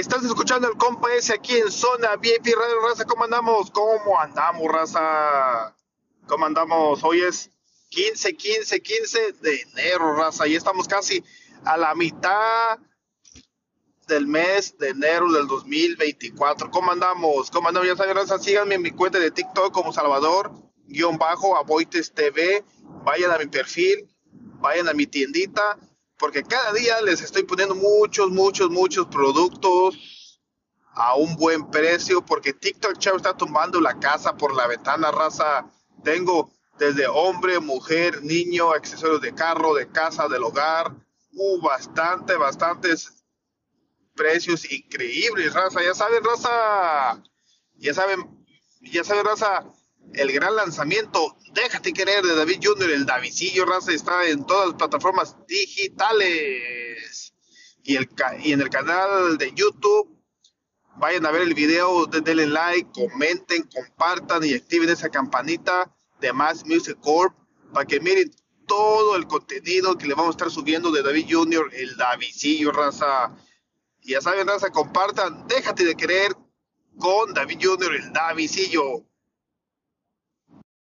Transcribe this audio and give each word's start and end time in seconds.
Estás 0.00 0.24
escuchando 0.24 0.66
el 0.66 0.78
compa 0.78 1.12
ese 1.12 1.34
aquí 1.34 1.58
en 1.58 1.70
zona 1.70 2.16
VIP 2.16 2.46
Radio 2.46 2.80
Raza. 2.80 3.04
¿Cómo 3.04 3.24
andamos? 3.24 3.70
¿Cómo 3.70 4.18
andamos, 4.18 4.66
raza? 4.72 5.76
¿Cómo 6.26 6.46
andamos? 6.46 7.04
Hoy 7.04 7.20
es 7.20 7.50
15, 7.90 8.34
15, 8.34 8.80
15 8.80 9.32
de 9.42 9.60
enero, 9.60 10.16
raza. 10.16 10.46
Y 10.46 10.56
estamos 10.56 10.88
casi 10.88 11.22
a 11.66 11.76
la 11.76 11.94
mitad 11.94 12.78
del 14.08 14.26
mes 14.26 14.78
de 14.78 14.88
enero 14.88 15.30
del 15.32 15.46
2024. 15.46 16.70
¿Cómo 16.70 16.92
andamos? 16.92 17.50
¿Cómo 17.50 17.68
andamos? 17.68 17.86
Ya 17.86 17.94
saben, 17.94 18.16
raza, 18.16 18.38
síganme 18.38 18.76
en 18.76 18.82
mi 18.82 18.92
cuenta 18.92 19.18
de 19.18 19.30
TikTok 19.30 19.70
como 19.70 19.92
Salvador, 19.92 20.50
guion 20.86 21.18
bajo, 21.18 21.58
Aboites 21.58 22.14
TV. 22.14 22.64
Vayan 23.04 23.32
a 23.32 23.38
mi 23.38 23.48
perfil, 23.48 24.08
vayan 24.62 24.88
a 24.88 24.94
mi 24.94 25.06
tiendita 25.06 25.78
porque 26.20 26.44
cada 26.44 26.72
día 26.74 27.00
les 27.00 27.22
estoy 27.22 27.44
poniendo 27.44 27.74
muchos, 27.74 28.30
muchos, 28.30 28.70
muchos 28.70 29.06
productos 29.06 30.38
a 30.92 31.14
un 31.14 31.34
buen 31.36 31.70
precio, 31.70 32.20
porque 32.20 32.52
TikTok 32.52 32.98
Chavo 32.98 33.16
está 33.16 33.34
tumbando 33.34 33.80
la 33.80 33.98
casa 33.98 34.36
por 34.36 34.54
la 34.54 34.66
ventana, 34.66 35.10
raza. 35.10 35.66
Tengo 36.04 36.52
desde 36.78 37.06
hombre, 37.06 37.58
mujer, 37.58 38.22
niño, 38.22 38.70
accesorios 38.70 39.22
de 39.22 39.34
carro, 39.34 39.74
de 39.74 39.88
casa, 39.88 40.28
del 40.28 40.44
hogar, 40.44 40.94
uh, 41.32 41.60
bastante, 41.62 42.36
bastantes 42.36 43.24
precios 44.14 44.70
increíbles, 44.70 45.54
raza. 45.54 45.82
Ya 45.82 45.94
saben, 45.94 46.22
raza, 46.22 47.22
ya 47.76 47.94
saben, 47.94 48.46
ya 48.82 49.04
saben, 49.04 49.24
raza, 49.24 49.64
el 50.14 50.32
gran 50.32 50.56
lanzamiento 50.56 51.36
Déjate 51.52 51.92
querer 51.92 52.22
de 52.24 52.36
David 52.36 52.60
Jr., 52.62 52.90
el 52.90 53.06
Davidillo 53.06 53.64
Raza 53.64 53.92
está 53.92 54.24
en 54.28 54.46
todas 54.46 54.68
las 54.68 54.76
plataformas 54.76 55.36
digitales. 55.48 57.34
Y, 57.82 57.96
el, 57.96 58.08
y 58.44 58.52
en 58.52 58.60
el 58.60 58.70
canal 58.70 59.36
de 59.36 59.52
YouTube, 59.52 60.16
vayan 60.96 61.26
a 61.26 61.32
ver 61.32 61.42
el 61.42 61.54
video, 61.54 62.06
denle 62.06 62.46
like, 62.46 62.88
comenten, 62.92 63.64
compartan 63.64 64.44
y 64.44 64.54
activen 64.54 64.90
esa 64.90 65.08
campanita 65.08 65.92
de 66.20 66.32
Más 66.32 66.64
Music 66.66 66.98
Corp 67.00 67.34
para 67.72 67.84
que 67.84 67.98
miren 67.98 68.30
todo 68.66 69.16
el 69.16 69.26
contenido 69.26 69.98
que 69.98 70.06
le 70.06 70.14
vamos 70.14 70.28
a 70.28 70.36
estar 70.36 70.50
subiendo 70.50 70.92
de 70.92 71.02
David 71.02 71.26
Jr., 71.30 71.68
el 71.72 71.96
Davidillo 71.96 72.70
Raza. 72.70 73.34
Y 74.02 74.12
ya 74.12 74.20
saben, 74.20 74.46
Raza, 74.46 74.70
compartan, 74.70 75.48
déjate 75.48 75.84
de 75.84 75.96
querer 75.96 76.36
con 76.96 77.34
David 77.34 77.58
Jr., 77.60 77.94
el 77.96 78.12
Davidillo 78.12 79.09